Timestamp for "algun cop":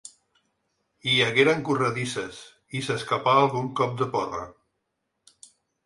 3.45-3.97